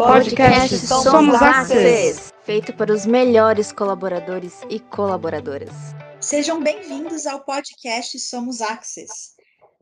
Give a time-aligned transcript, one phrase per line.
[0.00, 2.32] Podcast Somos Access.
[2.42, 5.74] Feito para os melhores colaboradores e colaboradoras.
[6.18, 9.34] Sejam bem-vindos ao podcast Somos Access.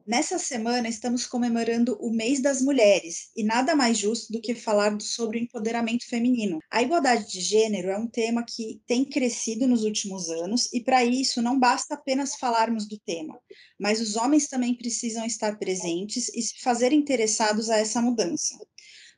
[0.04, 5.00] Nessa semana estamos comemorando o Mês das Mulheres e nada mais justo do que falar
[5.00, 6.58] sobre o empoderamento feminino.
[6.68, 11.04] A igualdade de gênero é um tema que tem crescido nos últimos anos e para
[11.04, 13.38] isso não basta apenas falarmos do tema,
[13.78, 18.58] mas os homens também precisam estar presentes e se fazer interessados a essa mudança.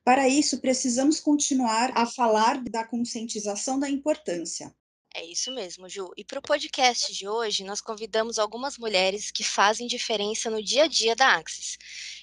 [0.04, 4.74] Para isso, precisamos continuar a falar da conscientização da importância.
[5.14, 6.10] É isso mesmo, Ju.
[6.16, 10.84] E para o podcast de hoje, nós convidamos algumas mulheres que fazem diferença no dia
[10.84, 11.76] a dia da Axis.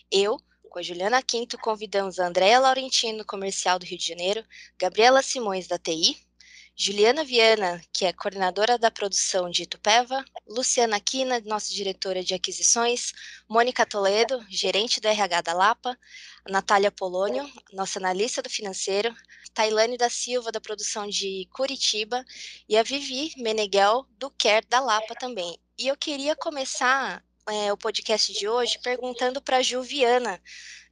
[0.09, 0.37] Eu,
[0.69, 4.43] com a Juliana Quinto, convidamos a Andréa Laurentino, comercial do Rio de Janeiro,
[4.79, 6.17] Gabriela Simões, da TI,
[6.79, 13.13] Juliana Viana, que é coordenadora da produção de Itupeva, Luciana Quina, nossa diretora de aquisições,
[13.49, 15.97] Mônica Toledo, gerente do RH da Lapa,
[16.47, 19.11] Natália Polônio, nossa analista do financeiro,
[19.55, 22.23] Tailane da Silva, da produção de Curitiba,
[22.69, 25.57] e a Vivi Meneghel, do Care da Lapa também.
[25.79, 30.39] E eu queria começar é, o podcast de hoje perguntando para a Juliana,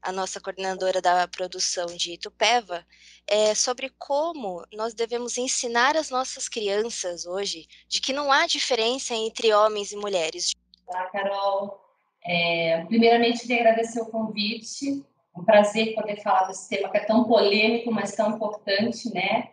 [0.02, 2.86] a nossa coordenadora da produção de Itupeva,
[3.28, 9.14] é, sobre como nós devemos ensinar as nossas crianças hoje de que não há diferença
[9.14, 10.53] entre homens e mulheres.
[10.88, 11.84] Olá, Carol.
[12.23, 15.03] É, primeiramente, queria agradecer o convite.
[15.36, 19.50] É um prazer poder falar desse tema que é tão polêmico, mas tão importante, né?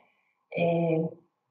[0.54, 1.02] É,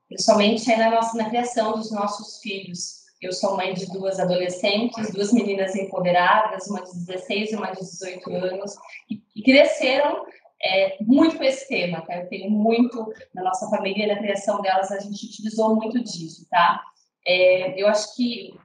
[0.07, 3.00] principalmente na, nossa, na criação dos nossos filhos.
[3.21, 7.79] Eu sou mãe de duas adolescentes, duas meninas empoderadas, uma de 16 e uma de
[7.79, 8.75] 18 anos,
[9.09, 10.25] e, cresceram
[10.63, 12.17] é, muito com esse tema, tá?
[12.17, 16.81] Eu tenho muito, na nossa família, na criação delas, a gente utilizou muito disso, tá?
[17.25, 18.59] É, eu acho que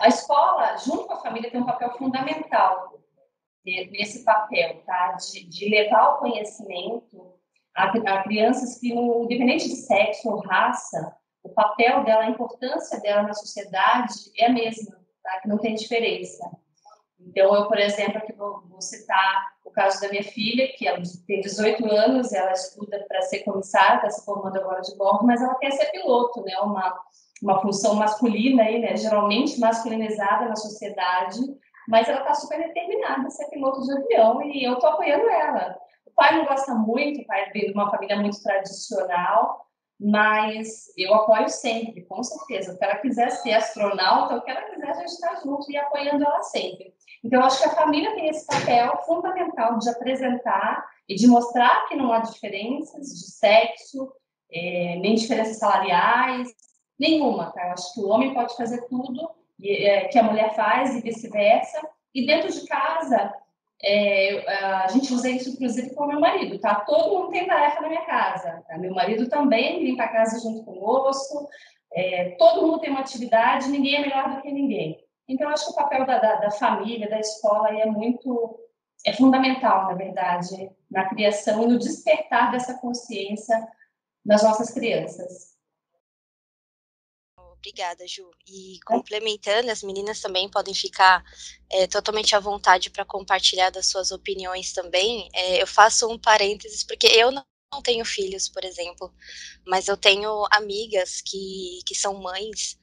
[0.00, 2.98] a escola, junto com a família, tem um papel fundamental
[3.64, 5.12] nesse papel, tá?
[5.12, 7.34] De, de levar o conhecimento
[7.74, 13.22] a, a crianças que, independente de sexo ou raça, o papel dela, a importância dela
[13.22, 15.40] na sociedade é a mesma, tá?
[15.40, 16.48] que não tem diferença.
[17.20, 21.00] Então, eu, por exemplo, aqui vou, vou citar o caso da minha filha, que ela
[21.26, 25.42] tem 18 anos, ela estuda para ser comissária, está se formando agora de bordo, mas
[25.42, 26.56] ela quer ser piloto, né?
[26.60, 26.98] Uma,
[27.42, 28.96] uma função masculina, aí, né?
[28.96, 31.38] geralmente masculinizada na sociedade,
[31.88, 35.76] mas ela está super determinada a ser piloto de avião e eu estou apoiando ela.
[36.06, 39.67] O pai não gosta muito, o pai vem de uma família muito tradicional,
[40.00, 42.76] mas eu apoio sempre, com certeza.
[42.76, 46.24] Se ela quiser ser astronauta, o que ela quiser, a gente está junto e apoiando
[46.24, 46.94] ela sempre.
[47.24, 51.96] Então, acho que a família tem esse papel fundamental de apresentar e de mostrar que
[51.96, 54.12] não há diferenças de sexo,
[54.52, 56.48] é, nem diferenças salariais,
[56.98, 57.50] nenhuma.
[57.52, 57.66] Tá?
[57.66, 59.28] Eu acho que o homem pode fazer tudo
[59.64, 61.80] é, que a mulher faz e vice-versa.
[62.14, 63.34] E dentro de casa,
[63.82, 66.74] é, a gente usa isso, inclusive, com meu marido, tá?
[66.80, 68.64] Todo mundo tem tarefa na minha casa.
[68.66, 68.76] Tá?
[68.76, 71.48] Meu marido também limpa a casa junto conosco.
[71.92, 74.98] É, todo mundo tem uma atividade, ninguém é melhor do que ninguém.
[75.28, 78.58] Então, acho que o papel da, da, da família, da escola, é muito,
[79.06, 83.56] é fundamental, na verdade, na criação e no despertar dessa consciência
[84.24, 85.57] nas nossas crianças.
[87.58, 88.30] Obrigada, Ju.
[88.46, 91.24] E complementando, as meninas também podem ficar
[91.70, 95.28] é, totalmente à vontade para compartilhar das suas opiniões também.
[95.34, 97.44] É, eu faço um parênteses, porque eu não
[97.82, 99.12] tenho filhos, por exemplo,
[99.66, 102.78] mas eu tenho amigas que, que são mães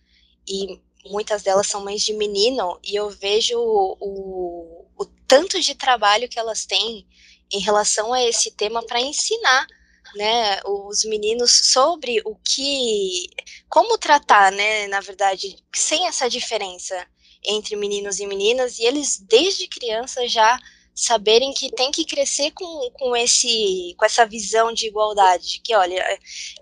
[0.47, 6.29] e muitas delas são mães de menino e eu vejo o, o tanto de trabalho
[6.29, 7.07] que elas têm
[7.51, 9.65] em relação a esse tema para ensinar
[10.13, 13.27] né, os meninos sobre o que,
[13.69, 16.95] como tratar, né, na verdade, sem essa diferença
[17.43, 20.59] entre meninos e meninas, e eles desde criança já
[20.93, 25.75] saberem que tem que crescer com, com, esse, com essa visão de igualdade, de que,
[25.75, 26.03] olha,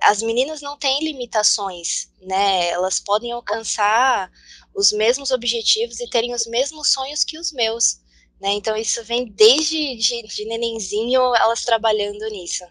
[0.02, 4.32] as meninas não têm limitações, né, elas podem alcançar
[4.76, 8.00] os mesmos objetivos e terem os mesmos sonhos que os meus,
[8.42, 12.64] né, então isso vem desde de, de nenenzinho elas trabalhando nisso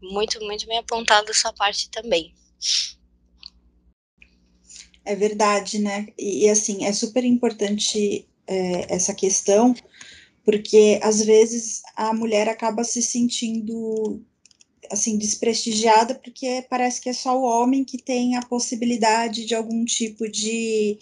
[0.00, 2.34] muito, muito bem apontado essa parte também.
[5.04, 6.08] É verdade, né?
[6.18, 9.74] E, e assim, é super importante é, essa questão,
[10.44, 14.22] porque às vezes a mulher acaba se sentindo
[14.90, 19.84] assim desprestigiada porque parece que é só o homem que tem a possibilidade de algum
[19.84, 20.98] tipo de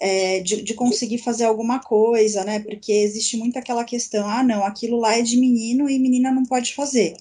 [0.00, 2.60] é, de, de, conseguir fazer alguma coisa, né?
[2.60, 6.44] Porque existe muito aquela questão, ah, não, aquilo lá é de menino e menina não
[6.44, 7.16] pode fazer.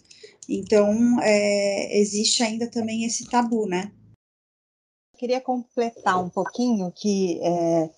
[0.47, 3.91] Então, é, existe ainda também esse tabu, né?
[5.17, 7.89] Queria completar um pouquinho que, é,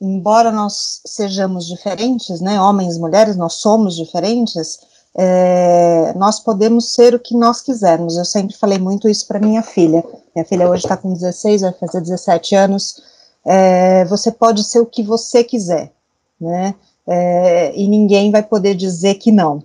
[0.00, 4.78] embora nós sejamos diferentes, né, homens e mulheres, nós somos diferentes,
[5.16, 8.16] é, nós podemos ser o que nós quisermos.
[8.18, 10.04] Eu sempre falei muito isso para minha filha.
[10.34, 13.02] Minha filha hoje está com 16, vai fazer 17 anos.
[13.44, 15.90] É, você pode ser o que você quiser,
[16.38, 16.74] né?
[17.06, 19.62] É, e ninguém vai poder dizer que não.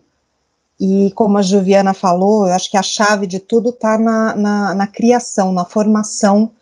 [0.84, 4.74] E como a Juliana falou, eu acho que a chave de tudo está na, na,
[4.74, 6.54] na, criação, na formação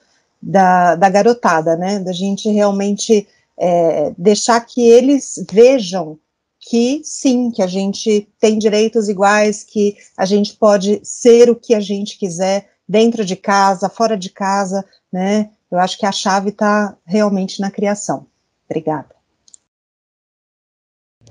[0.41, 1.99] da, da garotada, né?
[1.99, 3.25] Da gente realmente
[3.57, 6.19] é, deixar que eles vejam
[6.59, 11.73] que sim, que a gente tem direitos iguais, que a gente pode ser o que
[11.73, 15.49] a gente quiser dentro de casa, fora de casa, né?
[15.71, 18.27] Eu acho que a chave está realmente na criação.
[18.69, 19.18] Obrigada.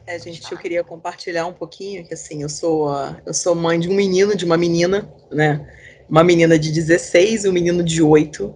[0.09, 2.89] É, gente, eu queria compartilhar um pouquinho que assim, eu sou
[3.27, 5.67] eu sou mãe de um menino, de uma menina, né?
[6.09, 8.55] Uma menina de 16, um menino de 8,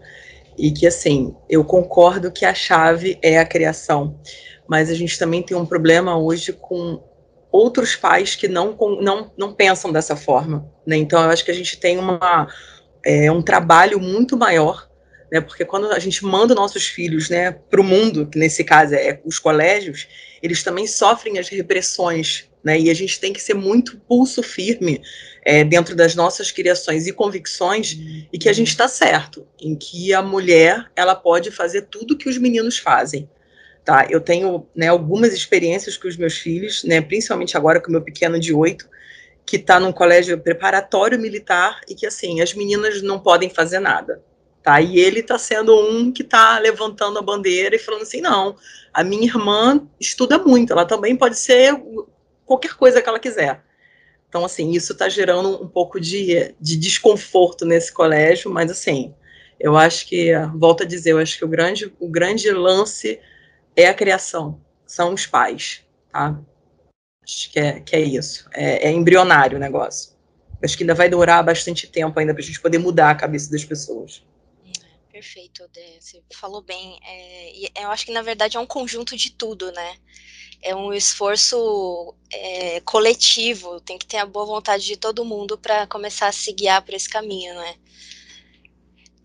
[0.56, 4.18] e que assim, eu concordo que a chave é a criação
[4.72, 7.02] mas a gente também tem um problema hoje com
[7.50, 10.66] outros pais que não, não, não pensam dessa forma.
[10.86, 10.96] Né?
[10.96, 12.48] Então, eu acho que a gente tem uma,
[13.04, 14.88] é, um trabalho muito maior,
[15.32, 15.40] né?
[15.40, 19.18] porque quando a gente manda nossos filhos né, para o mundo, que nesse caso é
[19.24, 20.06] os colégios,
[20.42, 22.78] eles também sofrem as repressões, né?
[22.78, 25.00] e a gente tem que ser muito pulso firme
[25.42, 27.96] é, dentro das nossas criações e convicções,
[28.30, 32.28] e que a gente está certo, em que a mulher ela pode fazer tudo que
[32.28, 33.26] os meninos fazem.
[33.82, 34.06] Tá?
[34.10, 38.02] Eu tenho né, algumas experiências com os meus filhos, né, principalmente agora com o meu
[38.02, 38.86] pequeno de oito,
[39.46, 44.22] que está num colégio preparatório militar e que, assim, as meninas não podem fazer nada.
[44.62, 44.80] Tá?
[44.80, 48.56] E ele está sendo um que está levantando a bandeira e falando assim: não,
[48.92, 51.74] a minha irmã estuda muito, ela também pode ser
[52.46, 53.62] qualquer coisa que ela quiser.
[54.28, 59.14] Então, assim, isso está gerando um pouco de, de desconforto nesse colégio, mas, assim,
[59.60, 63.20] eu acho que, volto a dizer, eu acho que o grande, o grande lance
[63.76, 66.38] é a criação, são os pais, tá?
[67.22, 68.48] Acho que é, que é isso.
[68.54, 70.12] É, é embrionário o negócio.
[70.62, 73.50] Acho que ainda vai durar bastante tempo ainda para a gente poder mudar a cabeça
[73.50, 74.24] das pessoas.
[75.22, 76.00] Perfeito, Odé.
[76.00, 76.98] Você falou bem.
[77.06, 79.96] É, eu acho que, na verdade, é um conjunto de tudo, né?
[80.60, 85.86] É um esforço é, coletivo, tem que ter a boa vontade de todo mundo para
[85.86, 87.76] começar a se guiar por esse caminho, né?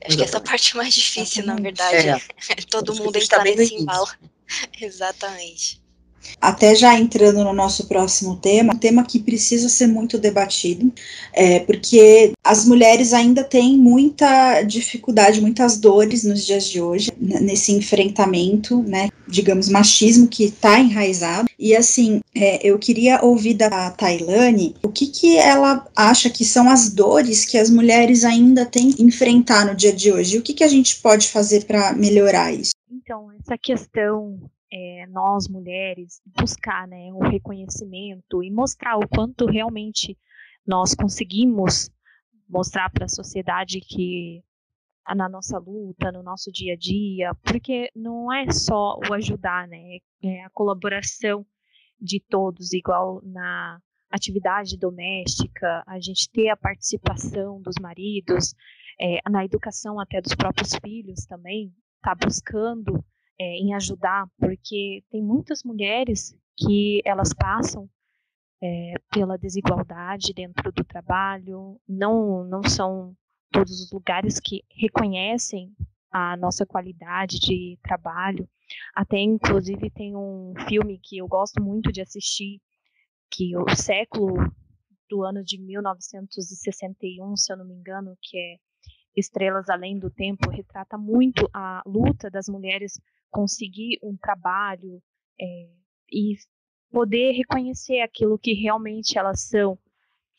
[0.06, 0.18] Acho Exatamente.
[0.18, 2.10] que essa parte é mais difícil, na verdade.
[2.10, 2.22] É.
[2.70, 4.08] todo mundo entrar nesse embalo.
[4.80, 5.82] Exatamente.
[6.40, 10.92] Até já entrando no nosso próximo tema, um tema que precisa ser muito debatido,
[11.34, 17.72] é, porque as mulheres ainda têm muita dificuldade, muitas dores nos dias de hoje, nesse
[17.72, 21.50] enfrentamento, né, digamos, machismo que está enraizado.
[21.58, 26.70] E assim, é, eu queria ouvir da Tailane o que, que ela acha que são
[26.70, 30.42] as dores que as mulheres ainda têm que enfrentar no dia de hoje, e o
[30.42, 32.72] que, que a gente pode fazer para melhorar isso.
[32.92, 34.40] Então, essa questão
[34.72, 40.18] é, nós mulheres buscar né, o reconhecimento e mostrar o quanto realmente
[40.66, 41.90] nós conseguimos
[42.50, 44.44] mostrar para a sociedade que
[45.16, 50.00] na nossa luta, no nosso dia a dia, porque não é só o ajudar, né?
[50.22, 51.46] É a colaboração
[52.00, 53.80] de todos, igual na
[54.10, 58.54] atividade doméstica, a gente ter a participação dos maridos,
[59.00, 63.04] é, na educação até dos próprios filhos também, tá buscando
[63.40, 67.90] é, em ajudar, porque tem muitas mulheres que elas passam
[68.62, 73.16] é, pela desigualdade dentro do trabalho, não, não são
[73.52, 75.72] todos os lugares que reconhecem
[76.12, 78.50] a nossa qualidade de trabalho.
[78.94, 82.60] Até, inclusive, tem um filme que eu gosto muito de assistir,
[83.30, 84.36] que o século
[85.10, 88.58] do ano de 1961, se eu não me engano, que é
[89.16, 95.02] Estrelas Além do Tempo, retrata muito a luta das mulheres conseguir um trabalho
[95.40, 95.70] é,
[96.12, 96.36] e
[96.92, 99.78] poder reconhecer aquilo que realmente elas são.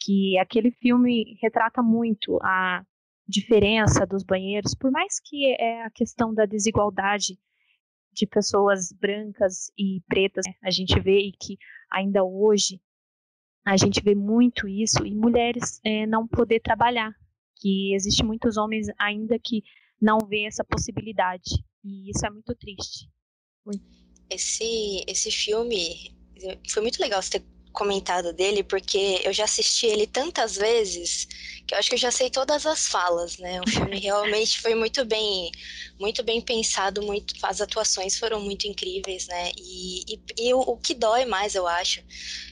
[0.00, 2.84] Que aquele filme retrata muito a
[3.26, 7.38] diferença dos banheiros, por mais que é a questão da desigualdade
[8.12, 10.54] de pessoas brancas e pretas, né?
[10.62, 11.58] a gente vê e que
[11.90, 12.80] ainda hoje
[13.64, 17.12] a gente vê muito isso e mulheres é, não poder trabalhar,
[17.56, 19.62] que existe muitos homens ainda que
[20.00, 21.62] não vê essa possibilidade.
[21.84, 23.08] E isso é muito triste.
[24.30, 26.14] Esse, esse filme
[26.70, 31.28] foi muito legal você ter comentado dele, porque eu já assisti ele tantas vezes
[31.66, 33.60] que eu acho que eu já sei todas as falas, né?
[33.60, 35.50] O filme realmente foi muito bem,
[36.00, 39.52] muito bem pensado, muito, as atuações foram muito incríveis, né?
[39.56, 42.02] E, e, e o, o, que dói mais, eu acho,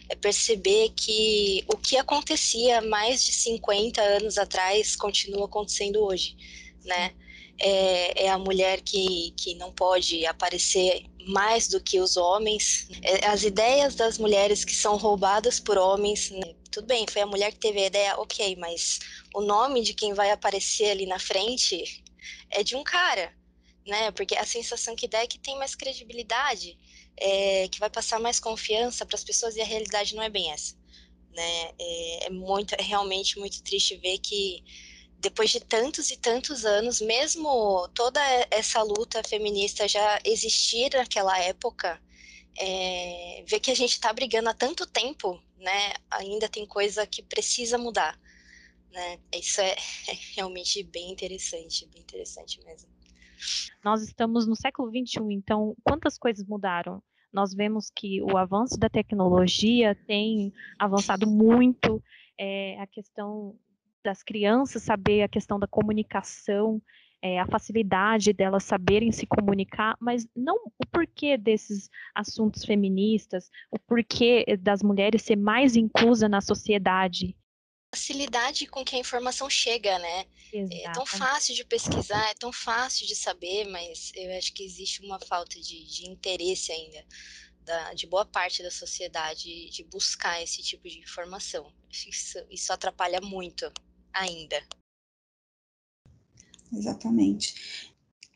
[0.08, 6.36] é perceber que o que acontecia mais de 50 anos atrás continua acontecendo hoje,
[6.84, 7.14] né?
[7.58, 12.88] É, é a mulher que, que não pode aparecer mais do que os homens.
[13.02, 16.54] É, as ideias das mulheres que são roubadas por homens, né?
[16.76, 18.98] tudo bem, foi a mulher que teve a ideia, ok, mas
[19.34, 22.04] o nome de quem vai aparecer ali na frente
[22.50, 23.34] é de um cara,
[23.86, 24.10] né?
[24.10, 26.78] Porque a sensação que dá é que tem mais credibilidade,
[27.16, 30.52] é, que vai passar mais confiança para as pessoas e a realidade não é bem
[30.52, 30.76] essa,
[31.34, 31.70] né?
[31.78, 34.62] É, é muito, é realmente muito triste ver que
[35.18, 38.20] depois de tantos e tantos anos, mesmo toda
[38.50, 42.00] essa luta feminista já existir naquela época,
[42.58, 45.94] é, ver que a gente está brigando há tanto tempo, né?
[46.10, 48.18] Ainda tem coisa que precisa mudar,
[48.92, 49.18] né?
[49.34, 49.72] Isso é,
[50.08, 52.88] é realmente bem interessante, bem interessante mesmo.
[53.84, 57.02] Nós estamos no século XXI, então quantas coisas mudaram?
[57.32, 62.02] Nós vemos que o avanço da tecnologia tem avançado muito,
[62.38, 63.54] é, a questão
[64.06, 66.80] das crianças saber a questão da comunicação,
[67.20, 73.78] é, a facilidade delas saberem se comunicar, mas não o porquê desses assuntos feministas, o
[73.80, 77.36] porquê das mulheres ser mais inclusa na sociedade.
[77.92, 80.26] Facilidade com que a informação chega, né?
[80.52, 80.88] Exato.
[80.88, 85.04] É tão fácil de pesquisar, é tão fácil de saber, mas eu acho que existe
[85.04, 87.04] uma falta de, de interesse ainda
[87.64, 91.72] da, de boa parte da sociedade de buscar esse tipo de informação.
[91.90, 93.72] Isso, isso atrapalha muito
[94.20, 94.62] ainda.
[96.72, 97.54] Exatamente.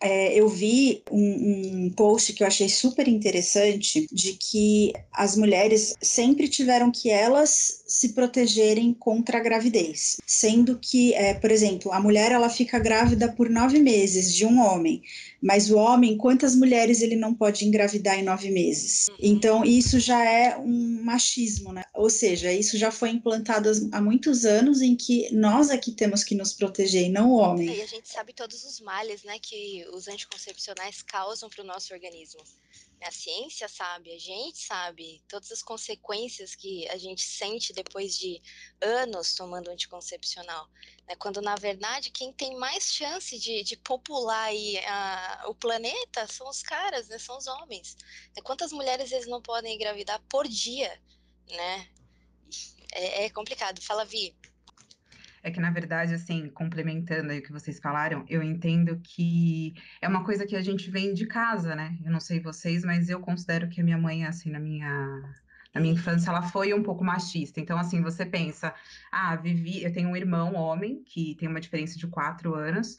[0.03, 5.95] É, eu vi um, um, post que eu achei super interessante de que as mulheres
[6.01, 12.01] sempre tiveram que elas se protegerem contra a gravidez, sendo que, é, por exemplo, a
[12.01, 15.03] mulher ela fica grávida por nove meses de um homem,
[15.43, 19.09] mas o homem, quantas mulheres ele não pode engravidar em nove meses?
[19.19, 21.85] Então, isso já é um machismo, né?
[21.95, 26.35] Ou seja, isso já foi implantado há muitos anos em que nós aqui temos que
[26.35, 27.71] nos proteger e não o homem.
[27.71, 31.67] É, e a gente sabe todos os males, né, que os anticoncepcionais causam para o
[31.67, 32.43] nosso organismo.
[33.03, 38.43] A ciência sabe, a gente sabe todas as consequências que a gente sente depois de
[38.81, 40.69] anos tomando anticoncepcional.
[41.09, 41.17] Né?
[41.17, 46.49] Quando, na verdade, quem tem mais chance de, de popular aí, a, o planeta são
[46.49, 47.19] os caras, né?
[47.19, 47.97] são os homens.
[48.37, 48.43] Né?
[48.43, 51.01] Quantas mulheres eles não podem engravidar por dia?
[51.49, 51.89] Né?
[52.93, 53.81] É, é complicado.
[53.81, 54.37] Fala, Vi.
[55.43, 60.09] É que, na verdade, assim, complementando aí o que vocês falaram, eu entendo que é
[60.09, 61.97] uma coisa que a gente vem de casa, né?
[62.05, 65.23] Eu não sei vocês, mas eu considero que a minha mãe, assim, na minha
[65.75, 67.61] na minha infância ela foi um pouco machista.
[67.61, 68.75] Então, assim, você pensa,
[69.11, 72.97] ah, Vivi, eu tenho um irmão homem que tem uma diferença de quatro anos.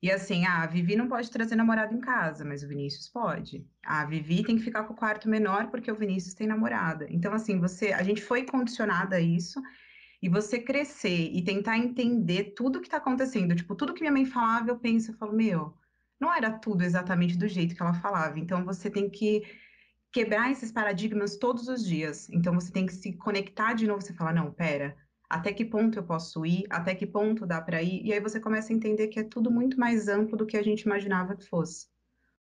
[0.00, 3.66] E assim, ah, a Vivi não pode trazer namorado em casa, mas o Vinícius pode.
[3.84, 7.06] Ah, a Vivi tem que ficar com o quarto menor porque o Vinícius tem namorada.
[7.10, 9.60] Então, assim, você, a gente foi condicionada a isso.
[10.20, 13.54] E você crescer e tentar entender tudo que está acontecendo.
[13.54, 15.74] Tipo, tudo que minha mãe falava, eu penso, eu falo, meu,
[16.20, 18.38] não era tudo exatamente do jeito que ela falava.
[18.38, 19.42] Então você tem que
[20.12, 22.28] quebrar esses paradigmas todos os dias.
[22.30, 24.96] Então você tem que se conectar de novo, você fala, não, pera,
[25.28, 28.40] até que ponto eu posso ir, até que ponto dá para ir, e aí você
[28.40, 31.46] começa a entender que é tudo muito mais amplo do que a gente imaginava que
[31.46, 31.86] fosse.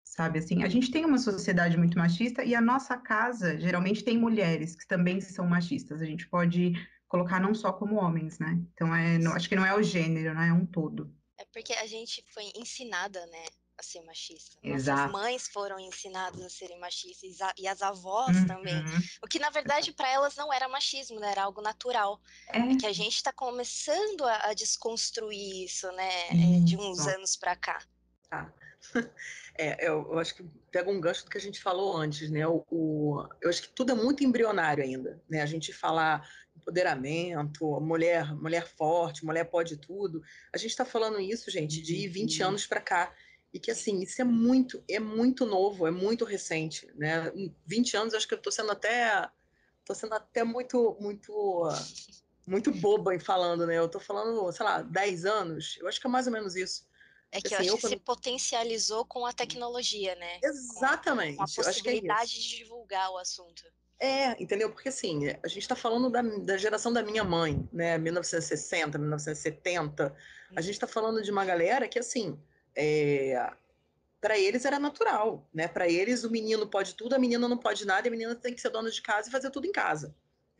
[0.03, 4.17] Sabe assim, a gente tem uma sociedade muito machista e a nossa casa geralmente tem
[4.17, 6.01] mulheres que também são machistas.
[6.01, 6.73] A gente pode
[7.11, 8.57] colocar não só como homens, né?
[8.73, 10.47] Então é, não, acho que não é o gênero, né?
[10.47, 11.13] É um todo.
[11.37, 13.45] É porque a gente foi ensinada, né,
[13.77, 14.57] a ser machista.
[14.63, 15.11] Exato.
[15.11, 18.47] Nossas mães foram ensinadas a serem machistas e as avós uhum.
[18.47, 18.81] também.
[19.21, 21.31] O que na verdade para elas não era machismo, né?
[21.31, 22.21] Era algo natural.
[22.47, 26.29] É, é que a gente está começando a, a, desconstruir isso, né?
[26.29, 26.65] Isso.
[26.65, 27.83] De uns anos para cá.
[28.29, 28.53] Tá.
[29.57, 32.47] É, eu, eu, acho que pega um gancho do que a gente falou antes, né?
[32.47, 35.41] O, o, eu acho que tudo é muito embrionário ainda, né?
[35.41, 36.27] A gente falar
[36.61, 40.23] empoderamento, mulher, mulher forte, mulher pode tudo.
[40.53, 42.49] A gente está falando isso, gente, de 20 uhum.
[42.49, 43.13] anos para cá.
[43.53, 47.31] E que assim, isso é muito, é muito novo, é muito recente, né?
[47.65, 49.29] 20 anos, acho que eu estou sendo até
[49.83, 51.67] tô sendo até muito muito
[52.47, 53.77] muito boba em falando, né?
[53.77, 55.77] Eu estou falando, sei lá, 10 anos.
[55.79, 56.89] Eu acho que é mais ou menos isso.
[57.31, 60.39] É que assim, eu acho que se potencializou com a tecnologia, né?
[60.43, 61.37] Exatamente.
[61.37, 63.63] Com a, com a possibilidade é de divulgar o assunto.
[64.03, 64.71] É, entendeu?
[64.71, 67.99] Porque assim, a gente está falando da, da, geração da minha mãe, né?
[67.99, 70.15] 1960, 1970.
[70.55, 72.35] A gente está falando de uma galera que, assim,
[72.75, 73.47] é,
[74.19, 75.67] para eles era natural, né?
[75.67, 78.55] Para eles o menino pode tudo, a menina não pode nada, e a menina tem
[78.55, 80.15] que ser dona de casa e fazer tudo em casa.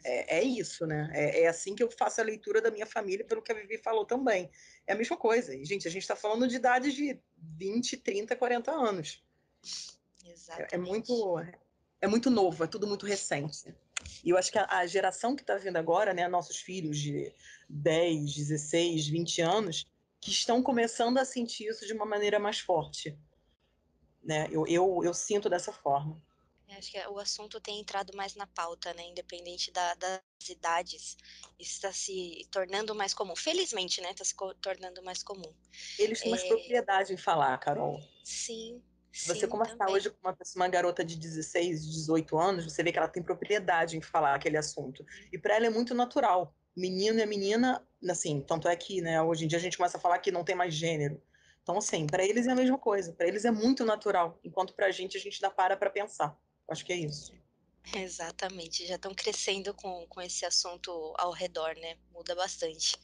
[0.05, 1.09] É, é isso, né?
[1.11, 3.79] É, é, assim que eu faço a leitura da minha família, pelo que a Vivi
[3.79, 4.51] falou também.
[4.85, 5.55] É a mesma coisa.
[5.55, 9.23] E, gente, a gente está falando de idades de 20, 30, 40 anos.
[10.23, 10.73] Exatamente.
[10.73, 11.39] É, é, muito,
[12.01, 13.73] é muito novo, é tudo muito recente.
[14.23, 17.33] E eu acho que a, a geração que está vindo agora, né, nossos filhos de
[17.69, 19.85] 10, 16, 20 anos,
[20.19, 23.17] que estão começando a sentir isso de uma maneira mais forte.
[24.23, 24.47] Né?
[24.51, 26.21] Eu, eu, eu sinto dessa forma.
[26.77, 29.03] Acho que o assunto tem entrado mais na pauta, né?
[29.03, 31.17] Independente da, das idades,
[31.59, 33.35] está se tornando mais comum.
[33.35, 34.11] Felizmente, né?
[34.11, 35.53] Está se tornando mais comum.
[35.99, 36.31] Eles têm é...
[36.31, 38.01] mais propriedade em falar, Carol.
[38.23, 38.81] Sim.
[39.11, 39.95] Você sim, conversar também.
[39.95, 43.21] hoje com uma, pessoa, uma garota de 16, 18 anos, você vê que ela tem
[43.21, 45.05] propriedade em falar aquele assunto.
[45.31, 46.55] E para ela é muito natural.
[46.75, 49.97] Menino e a menina, assim, tanto é que, né, hoje em dia a gente começa
[49.97, 51.21] a falar que não tem mais gênero.
[51.61, 53.11] Então, assim, para eles é a mesma coisa.
[53.11, 56.37] Para eles é muito natural, enquanto para a gente a gente dá para para pensar.
[56.69, 57.33] Acho que é isso.
[57.95, 61.97] Exatamente, já estão crescendo com, com esse assunto ao redor, né?
[62.11, 62.97] Muda bastante.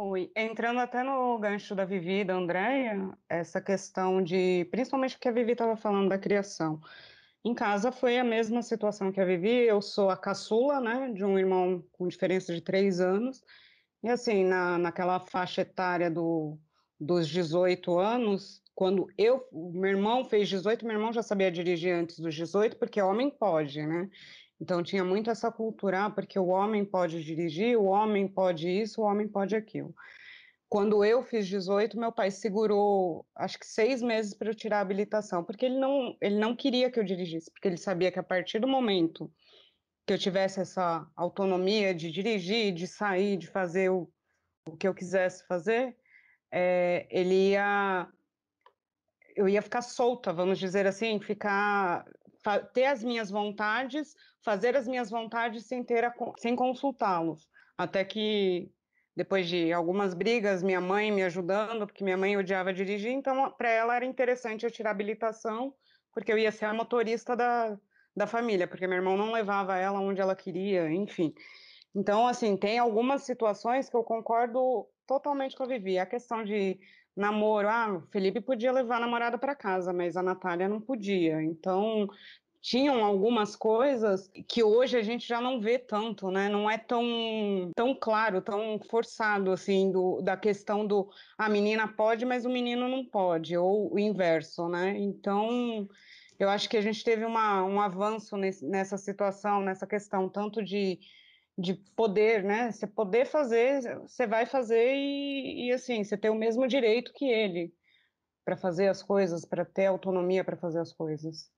[0.00, 5.18] Oi, entrando até no gancho da Vivi e da Andréia, essa questão de, principalmente o
[5.18, 6.80] que a Vivi estava falando da criação.
[7.44, 11.24] Em casa foi a mesma situação que a Vivi, eu sou a caçula, né, de
[11.24, 13.42] um irmão com diferença de três anos,
[14.00, 16.56] e assim, na, naquela faixa etária do,
[17.00, 22.20] dos 18 anos, quando eu, meu irmão fez 18, meu irmão já sabia dirigir antes
[22.20, 24.08] dos 18, porque homem pode, né?
[24.60, 29.00] Então tinha muito essa cultura, ah, porque o homem pode dirigir, o homem pode isso,
[29.00, 29.94] o homem pode aquilo.
[30.68, 34.80] Quando eu fiz 18, meu pai segurou, acho que seis meses para eu tirar a
[34.80, 38.22] habilitação, porque ele não, ele não queria que eu dirigisse, porque ele sabia que a
[38.22, 39.32] partir do momento
[40.06, 44.10] que eu tivesse essa autonomia de dirigir, de sair, de fazer o,
[44.66, 45.96] o que eu quisesse fazer,
[46.50, 48.08] é, ele ia
[49.36, 52.04] eu ia ficar solta, vamos dizer assim, ficar
[52.72, 54.14] ter as minhas vontades,
[54.44, 57.48] fazer as minhas vontades sem ter a, sem consultá-los.
[57.76, 58.70] Até que
[59.16, 63.68] depois de algumas brigas, minha mãe me ajudando, porque minha mãe odiava dirigir, então para
[63.68, 65.74] ela era interessante eu tirar habilitação,
[66.14, 67.76] porque eu ia ser a motorista da,
[68.16, 71.34] da família, porque meu irmão não levava ela onde ela queria, enfim.
[71.94, 75.98] Então, assim, tem algumas situações que eu concordo totalmente com a Vivi.
[75.98, 76.78] A questão de
[77.18, 81.42] namoro, ah, o Felipe podia levar a namorada para casa, mas a Natália não podia.
[81.42, 82.08] Então,
[82.60, 86.48] tinham algumas coisas que hoje a gente já não vê tanto, né?
[86.48, 92.24] Não é tão, tão claro, tão forçado assim do, da questão do a menina pode,
[92.24, 94.96] mas o menino não pode, ou o inverso, né?
[94.98, 95.88] Então,
[96.38, 100.62] eu acho que a gente teve uma, um avanço nesse, nessa situação, nessa questão tanto
[100.62, 100.98] de
[101.58, 102.70] de poder, né?
[102.70, 107.24] Você poder fazer, você vai fazer e, e assim, você tem o mesmo direito que
[107.24, 107.74] ele
[108.44, 111.50] para fazer as coisas, para ter autonomia para fazer as coisas.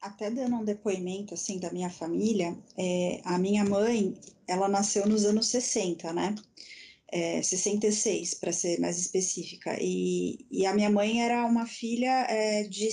[0.00, 5.24] Até dando um depoimento assim da minha família, é, a minha mãe, ela nasceu nos
[5.24, 6.34] anos 60, né?
[7.10, 9.78] É, 66, para ser mais específica.
[9.80, 12.88] E, e, a minha mãe era uma filha é, de,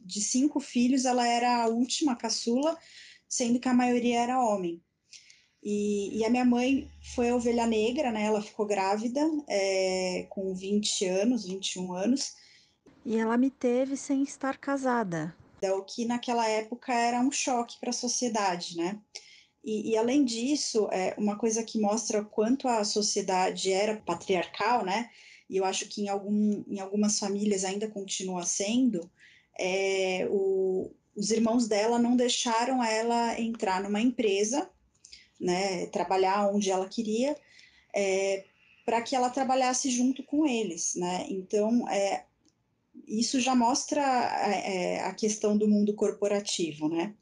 [0.00, 2.76] de cinco filhos, ela era a última caçula,
[3.28, 4.82] sendo que a maioria era homem.
[5.62, 8.24] E, e, a minha mãe foi a ovelha negra, né?
[8.24, 12.34] Ela ficou grávida é, com 20 anos, 21 anos.
[13.04, 15.36] E ela me teve sem estar casada.
[15.62, 18.98] O que naquela época era um choque para a sociedade, né?
[19.62, 25.10] E, e, além disso, é uma coisa que mostra quanto a sociedade era patriarcal, né?
[25.48, 29.10] E eu acho que em, algum, em algumas famílias ainda continua sendo,
[29.58, 34.70] é, o, os irmãos dela não deixaram ela entrar numa empresa
[35.40, 37.36] né, trabalhar onde ela queria,
[37.94, 38.44] é,
[38.84, 41.26] para que ela trabalhasse junto com eles, né?
[41.28, 42.24] Então, é,
[43.06, 47.14] isso já mostra é, é, a questão do mundo corporativo, né?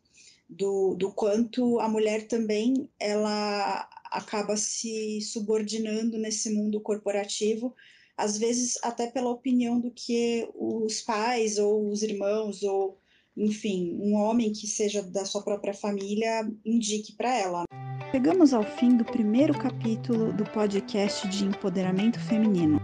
[0.49, 7.75] Do, do quanto a mulher também ela acaba se subordinando nesse mundo corporativo,
[8.17, 12.99] às vezes até pela opinião do que os pais ou os irmãos ou
[13.37, 17.65] enfim, um homem que seja da sua própria família indique para ela.
[18.11, 22.81] Chegamos ao fim do primeiro capítulo do podcast de empoderamento feminino.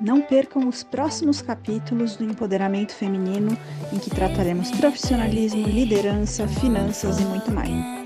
[0.00, 3.56] Não percam os próximos capítulos do empoderamento feminino,
[3.92, 8.01] em que trataremos profissionalismo, liderança, finanças e muito mais.